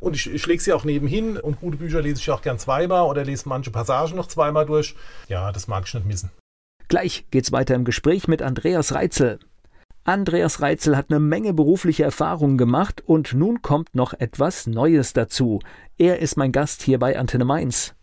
[0.00, 3.06] Und ich, ich lege sie auch nebenhin und gute Bücher lese ich auch gern zweimal
[3.06, 4.94] oder lese manche Passagen noch zweimal durch.
[5.28, 6.30] Ja, das mag ich nicht missen.
[6.88, 9.40] Gleich geht's weiter im Gespräch mit Andreas Reitzel.
[10.06, 15.58] Andreas Reitzel hat eine Menge berufliche Erfahrungen gemacht und nun kommt noch etwas Neues dazu.
[15.98, 17.95] Er ist mein Gast hier bei Antenne Mainz.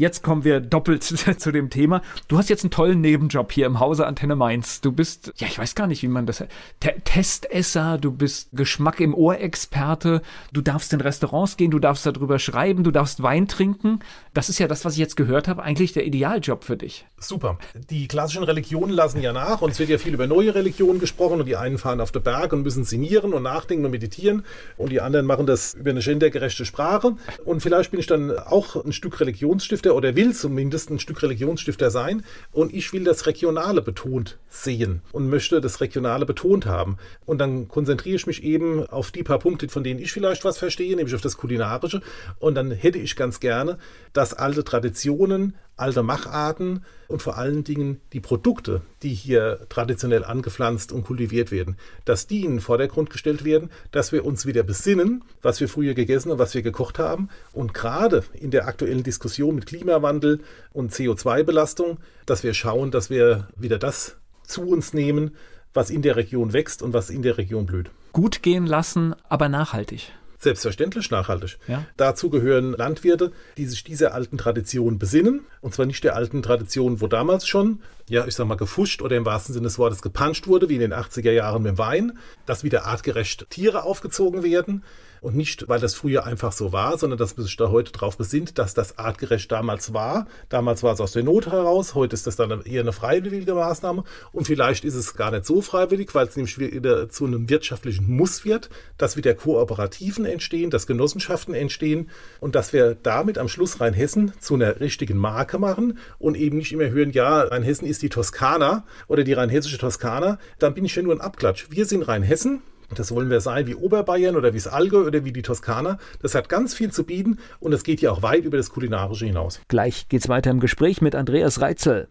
[0.00, 1.02] Jetzt kommen wir doppelt
[1.38, 2.00] zu dem Thema.
[2.26, 4.80] Du hast jetzt einen tollen Nebenjob hier im Hause Antenne Mainz.
[4.80, 6.42] Du bist, ja, ich weiß gar nicht, wie man das,
[6.80, 10.22] T Testesser, du bist Geschmack im Ohr-Experte,
[10.54, 14.00] du darfst in Restaurants gehen, du darfst darüber schreiben, du darfst Wein trinken.
[14.32, 17.04] Das ist ja das, was ich jetzt gehört habe, eigentlich der Idealjob für dich.
[17.18, 17.58] Super.
[17.90, 21.40] Die klassischen Religionen lassen ja nach und es wird ja viel über neue Religionen gesprochen
[21.40, 24.46] und die einen fahren auf den Berg und müssen sinnieren und nachdenken und meditieren
[24.78, 27.16] und die anderen machen das über eine gendergerechte Sprache.
[27.44, 31.22] Und vielleicht bin ich dann auch ein Stück Religionsstifter Stifter oder will zumindest ein Stück
[31.22, 32.22] Religionsstifter sein
[32.52, 36.96] und ich will das Regionale betont sehen und möchte das Regionale betont haben.
[37.26, 40.58] Und dann konzentriere ich mich eben auf die paar Punkte, von denen ich vielleicht was
[40.58, 42.02] verstehe, nämlich auf das Kulinarische.
[42.38, 43.78] Und dann hätte ich ganz gerne,
[44.12, 50.92] dass alte Traditionen, alte Macharten und vor allen Dingen die Produkte, die hier traditionell angepflanzt
[50.92, 55.24] und kultiviert werden, dass die in den Vordergrund gestellt werden, dass wir uns wieder besinnen,
[55.42, 57.28] was wir früher gegessen und was wir gekocht haben.
[57.52, 60.40] Und gerade in der aktuellen Diskussion mit Klimawandel
[60.72, 65.36] und CO2-Belastung, dass wir schauen, dass wir wieder das zu uns nehmen,
[65.72, 67.90] was in der Region wächst und was in der Region blüht.
[68.12, 70.12] Gut gehen lassen, aber nachhaltig.
[70.42, 71.58] Selbstverständlich nachhaltig.
[71.68, 71.84] Ja.
[71.98, 75.42] Dazu gehören Landwirte, die sich dieser alten Tradition besinnen.
[75.60, 79.16] Und zwar nicht der alten Tradition, wo damals schon, ja, ich sag mal, gefuscht oder
[79.16, 82.64] im wahrsten Sinne des Wortes gepanscht wurde, wie in den 80er Jahren mit Wein, dass
[82.64, 84.82] wieder artgerecht Tiere aufgezogen werden,
[85.20, 88.16] und nicht, weil das früher einfach so war, sondern dass man sich da heute darauf
[88.16, 90.26] besinnt, dass das artgerecht damals war.
[90.48, 94.04] Damals war es aus der Not heraus, heute ist das dann eher eine freiwillige Maßnahme
[94.32, 98.10] und vielleicht ist es gar nicht so freiwillig, weil es nämlich wieder zu einem wirtschaftlichen
[98.10, 103.80] Muss wird, dass wieder Kooperativen entstehen, dass Genossenschaften entstehen und dass wir damit am Schluss
[103.80, 108.08] Rheinhessen zu einer richtigen Marke machen und eben nicht immer hören, ja, Rheinhessen ist die
[108.08, 111.66] Toskana oder die rheinhessische Toskana, dann bin ich ja nur ein Abklatsch.
[111.70, 112.62] Wir sind Rheinhessen
[112.94, 115.98] das wollen wir sein wie Oberbayern oder wie das Allgäu oder wie die Toskana.
[116.22, 119.26] Das hat ganz viel zu bieten und es geht ja auch weit über das Kulinarische
[119.26, 119.60] hinaus.
[119.68, 122.08] Gleich geht's weiter im Gespräch mit Andreas Reitzel.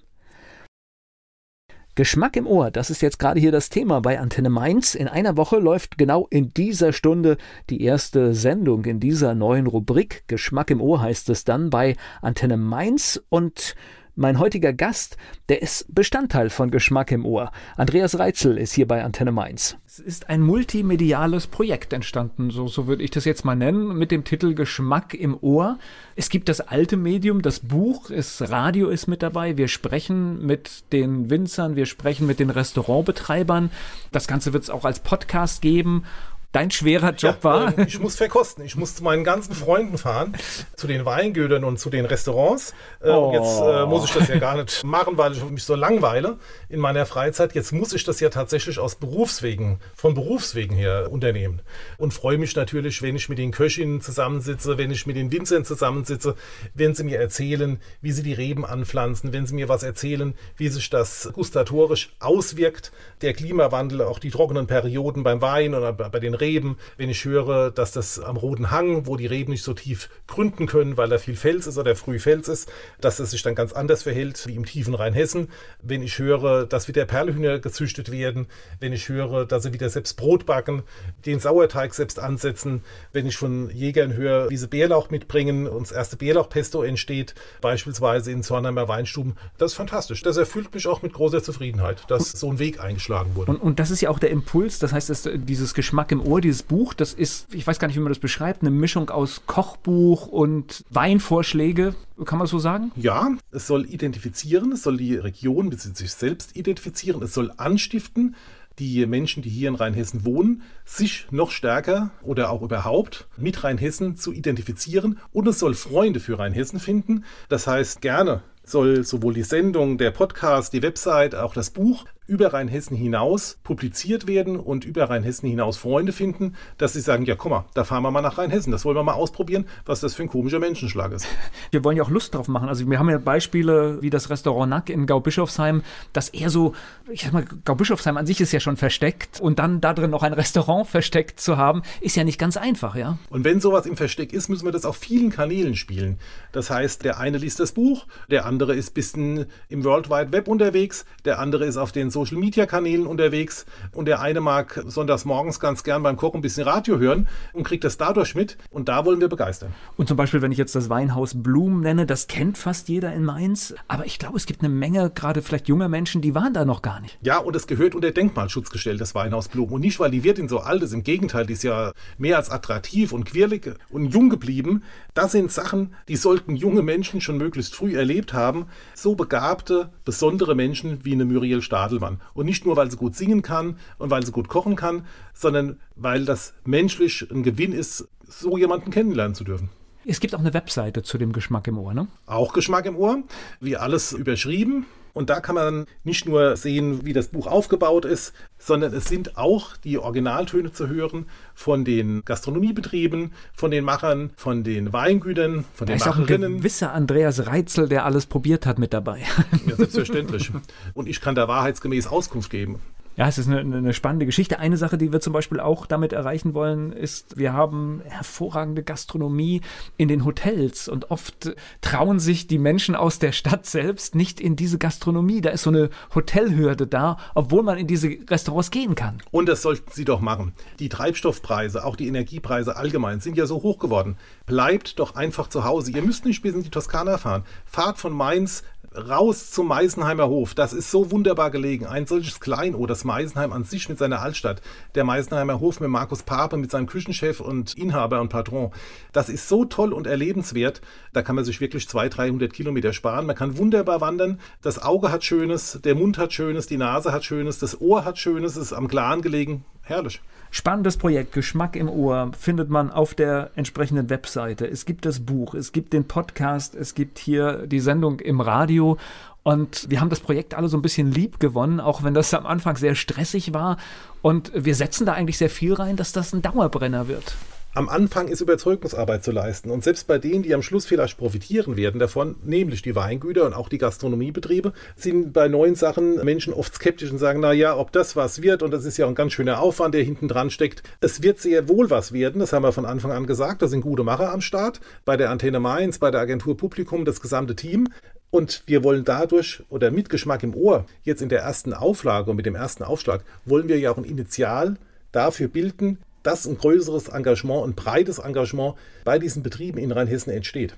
[1.95, 4.95] Geschmack im Ohr, das ist jetzt gerade hier das Thema bei Antenne Mainz.
[4.95, 7.36] In einer Woche läuft genau in dieser Stunde
[7.69, 10.23] die erste Sendung in dieser neuen Rubrik.
[10.28, 13.75] Geschmack im Ohr heißt es dann bei Antenne Mainz und
[14.19, 15.15] mein heutiger Gast,
[15.47, 17.51] der ist Bestandteil von Geschmack im Ohr.
[17.77, 19.77] Andreas Reitzel ist hier bei Antenne Mainz.
[19.88, 24.12] Es ist ein multimediales Projekt entstanden, so, so würde ich das jetzt mal nennen, mit
[24.12, 25.79] dem Titel Geschmack im Ohr.
[26.17, 29.55] Es gibt das alte Medium, das Buch, das Radio ist mit dabei.
[29.55, 33.71] Wir sprechen mit den Winzern, wir sprechen mit den Restaurantbetreibern.
[34.12, 36.03] Das Ganze wird es auch als Podcast geben
[36.51, 37.77] dein schwerer Job ja, war?
[37.77, 38.65] Äh, ich muss verkosten.
[38.65, 40.35] Ich muss zu meinen ganzen Freunden fahren,
[40.75, 42.73] zu den Weingütern und zu den Restaurants.
[43.01, 43.31] Äh, oh.
[43.33, 46.79] Jetzt äh, muss ich das ja gar nicht machen, weil ich mich so langweile in
[46.79, 47.53] meiner Freizeit.
[47.53, 51.62] Jetzt muss ich das ja tatsächlich aus Berufswegen, von Berufswegen her unternehmen.
[51.97, 55.65] Und freue mich natürlich, wenn ich mit den Köchinnen zusammensitze, wenn ich mit den Winzern
[55.65, 56.35] zusammensitze,
[56.73, 60.69] wenn sie mir erzählen, wie sie die Reben anpflanzen, wenn sie mir was erzählen, wie
[60.69, 66.33] sich das gustatorisch auswirkt, der Klimawandel, auch die trockenen Perioden beim Wein oder bei den
[66.39, 70.10] Reben, wenn ich höre, dass das am Roten Hang, wo die Reben nicht so tief
[70.28, 72.71] gründen können, weil da viel Fels ist oder früh Fels ist,
[73.02, 75.49] dass es sich dann ganz anders verhält wie im tiefen Rheinhessen.
[75.82, 78.47] Wenn ich höre, dass wieder Perlehühner gezüchtet werden,
[78.80, 80.84] wenn ich höre, dass sie wieder selbst Brot backen,
[81.25, 85.91] den Sauerteig selbst ansetzen, wenn ich von Jägern höre, wie sie Bärlauch mitbringen und das
[85.91, 90.21] erste Bärlauchpesto entsteht, beispielsweise in Zornheimer Weinstuben, das ist fantastisch.
[90.21, 93.52] Das erfüllt mich auch mit großer Zufriedenheit, dass so ein Weg eingeschlagen wurde.
[93.52, 96.42] Und, und das ist ja auch der Impuls, das heißt, dass dieses Geschmack im Ohr,
[96.42, 99.42] dieses Buch, das ist, ich weiß gar nicht, wie man das beschreibt, eine Mischung aus
[99.48, 102.92] Kochbuch und Weinvorschläge, kann man so sagen?
[102.96, 105.94] Ja, es soll identifizieren, es soll die Region bzw.
[105.96, 108.36] sich selbst identifizieren, es soll anstiften,
[108.78, 114.15] die Menschen, die hier in Rheinhessen wohnen, sich noch stärker oder auch überhaupt mit Rheinhessen
[114.15, 117.26] zu identifizieren und es soll Freunde für Rheinhessen finden.
[117.50, 122.54] Das heißt, gerne soll sowohl die Sendung, der Podcast, die Website, auch das Buch über
[122.54, 127.52] Rheinhessen hinaus publiziert werden und über Rheinhessen hinaus Freunde finden, dass sie sagen, ja guck
[127.52, 130.24] mal, da fahren wir mal nach Rheinhessen, das wollen wir mal ausprobieren, was das für
[130.24, 131.28] ein komischer Menschenschlag ist.
[131.72, 132.70] Wir wollen ja auch Lust drauf machen.
[132.70, 136.74] Also wir haben ja Beispiele wie das Restaurant Nack in Gaubischofsheim, das eher so,
[137.10, 140.24] ich sag mal, Gaubischofsheim an sich ist ja schon versteckt und dann da drin noch
[140.24, 143.18] ein Restaurant versteckt zu haben, ist ja nicht ganz einfach, ja.
[143.30, 146.20] Und wenn sowas im Versteck ist, müssen wir das auf vielen Kanälen spielen.
[146.52, 150.32] Das heißt, der eine liest das Buch, der andere ist ein bisschen im World Wide
[150.32, 154.84] Web unterwegs, der andere ist auf den Social Media Kanälen unterwegs und der eine mag
[154.88, 158.58] sonntags morgens ganz gern beim Kochen ein bisschen Radio hören und kriegt das dadurch mit
[158.71, 159.73] und da wollen wir begeistern.
[159.95, 163.23] Und zum Beispiel, wenn ich jetzt das Weinhaus Blum nenne, das kennt fast jeder in
[163.23, 166.65] Mainz, aber ich glaube, es gibt eine Menge, gerade vielleicht junger Menschen, die waren da
[166.65, 167.17] noch gar nicht.
[167.21, 169.71] Ja, und es gehört unter Denkmalschutz gestellt, das Weinhaus Blum.
[169.71, 172.49] Und nicht, weil die Wirtin so alt ist, im Gegenteil, die ist ja mehr als
[172.49, 174.84] attraktiv und quirlig und jung geblieben.
[175.13, 178.65] Das sind Sachen, die sollten junge Menschen schon möglichst früh erlebt haben.
[178.93, 182.09] So begabte, besondere Menschen wie eine Muriel Stadelmann.
[182.10, 182.22] Mann.
[182.34, 185.80] Und nicht nur, weil sie gut singen kann und weil sie gut kochen kann, sondern
[185.95, 189.69] weil das menschlich ein Gewinn ist, so jemanden kennenlernen zu dürfen.
[190.06, 192.08] Es gibt auch eine Webseite zu dem Geschmack im Ohr, ne?
[192.26, 193.24] Auch Geschmack im Ohr,
[193.60, 194.86] wie alles überschrieben.
[195.13, 199.38] Und da kann man nicht nur sehen, wie das Buch aufgebaut ist, sondern es sind
[199.38, 205.88] auch die Originaltöne zu hören von den Gastronomiebetrieben, von den Machern, von den Weingütern, von
[205.88, 206.43] da den ist Macherinnen.
[206.43, 209.24] Auch ein gewisser Andreas Reitzel, der alles probiert hat, mit dabei.
[209.67, 210.52] Ja, selbstverständlich.
[210.93, 212.80] Und ich kann da wahrheitsgemäß Auskunft geben.
[213.19, 214.60] Ja, es ist eine, eine, spannende Geschichte.
[214.60, 219.60] Eine Sache, die wir zum Beispiel auch damit erreichen wollen, ist, wir haben hervorragende Gastronomie
[219.97, 224.55] in den Hotels und oft trauen sich die Menschen aus der Stadt selbst nicht in
[224.55, 225.41] diese Gastronomie.
[225.41, 229.17] Da ist so eine Hotelhürde da, obwohl man in diese Restaurants gehen kann.
[229.32, 230.53] Und das sollten Sie doch machen.
[230.79, 234.15] Die Treibstoffpreise, auch die Energiepreise allgemein sind ja so hoch geworden.
[234.45, 235.91] Bleibt doch einfach zu Hause.
[235.91, 237.43] Ihr müsst nicht bis in die Toskana fahren.
[237.65, 238.63] Fahrt von Mainz
[238.95, 240.54] raus zum Meisenheimer Hof.
[240.54, 241.86] Das ist so wunderbar gelegen.
[241.86, 244.62] Ein solches Kleinod, das Meisenheim an sich mit seiner Altstadt.
[244.95, 248.71] Der Meisenheimer Hof mit Markus Pape, mit seinem Küchenchef und Inhaber und Patron.
[249.12, 250.82] Das ist so toll und erlebenswert.
[251.13, 253.25] Da kann man sich wirklich 200, 300 Kilometer sparen.
[253.25, 254.39] Man kann wunderbar wandern.
[254.62, 258.17] Das Auge hat Schönes, der Mund hat Schönes, die Nase hat Schönes, das Ohr hat
[258.17, 259.65] Schönes, ist am Glan gelegen.
[259.89, 260.21] Herrlich.
[260.52, 264.67] Spannendes Projekt, Geschmack im Ohr, findet man auf der entsprechenden Webseite.
[264.67, 268.99] Es gibt das Buch, es gibt den Podcast, es gibt hier die Sendung im Radio.
[269.41, 272.45] Und wir haben das Projekt alle so ein bisschen lieb gewonnen, auch wenn das am
[272.45, 273.78] Anfang sehr stressig war.
[274.21, 277.36] Und wir setzen da eigentlich sehr viel rein, dass das ein Dauerbrenner wird
[277.80, 279.72] am Anfang ist Überzeugungsarbeit zu leisten.
[279.72, 283.54] Und selbst bei denen, die am Schluss vielleicht profitieren werden davon, nämlich die Weingüter und
[283.54, 287.94] auch die Gastronomiebetriebe, sind bei neuen Sachen Menschen oft skeptisch und sagen, na ja, ob
[287.94, 290.84] das was wird und das ist ja ein ganz schöner Aufwand, der hinten dran steckt.
[291.00, 293.80] Es wird sehr wohl was werden, das haben wir von Anfang an gesagt, da sind
[293.80, 297.88] gute Macher am Start, bei der Antenne Mainz, bei der Agentur Publikum, das gesamte Team.
[298.30, 302.36] Und wir wollen dadurch oder mit Geschmack im Ohr, jetzt in der ersten Auflage und
[302.36, 304.76] mit dem ersten Aufschlag, wollen wir ja auch ein Initial
[305.13, 310.75] dafür bilden, dass ein größeres Engagement, ein breites Engagement bei diesen Betrieben in Rheinhessen entsteht.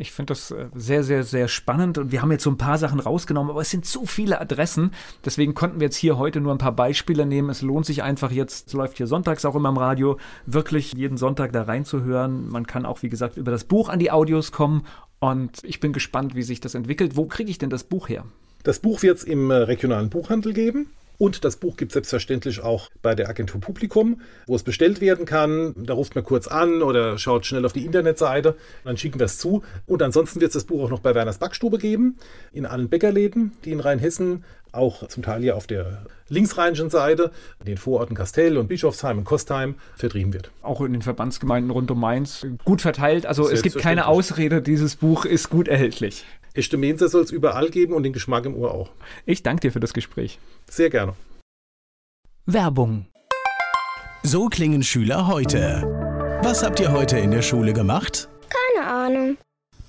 [0.00, 2.78] Ich finde das äh, sehr, sehr, sehr spannend und wir haben jetzt so ein paar
[2.78, 4.92] Sachen rausgenommen, aber es sind so viele Adressen.
[5.24, 7.50] Deswegen konnten wir jetzt hier heute nur ein paar Beispiele nehmen.
[7.50, 11.16] Es lohnt sich einfach jetzt, es läuft hier sonntags auch immer im Radio, wirklich jeden
[11.16, 12.48] Sonntag da reinzuhören.
[12.48, 14.86] Man kann auch, wie gesagt, über das Buch an die Audios kommen
[15.18, 17.16] und ich bin gespannt, wie sich das entwickelt.
[17.16, 18.24] Wo kriege ich denn das Buch her?
[18.62, 20.90] Das Buch wird es im äh, regionalen Buchhandel geben.
[21.18, 25.26] Und das Buch gibt es selbstverständlich auch bei der Agentur Publikum, wo es bestellt werden
[25.26, 25.74] kann.
[25.76, 28.56] Da ruft man kurz an oder schaut schnell auf die Internetseite.
[28.84, 29.62] Dann schicken wir es zu.
[29.86, 32.16] Und ansonsten wird es das Buch auch noch bei Werners Backstube geben,
[32.52, 37.66] in allen Bäckerläden, die in Rheinhessen, auch zum Teil hier auf der linksrheinischen Seite, in
[37.66, 40.50] den Vororten Kastell und Bischofsheim und Kostheim vertrieben wird.
[40.62, 43.26] Auch in den Verbandsgemeinden rund um Mainz gut verteilt.
[43.26, 46.24] Also es gibt keine Ausrede, dieses Buch ist gut erhältlich.
[46.58, 48.90] Echte Mensa soll es überall geben und den Geschmack im Ohr auch.
[49.26, 50.40] Ich danke dir für das Gespräch.
[50.68, 51.14] Sehr gerne.
[52.46, 53.06] Werbung.
[54.24, 56.40] So klingen Schüler heute.
[56.42, 58.28] Was habt ihr heute in der Schule gemacht?
[58.74, 59.36] Keine Ahnung.